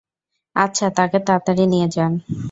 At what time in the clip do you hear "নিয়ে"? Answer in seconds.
1.67-1.87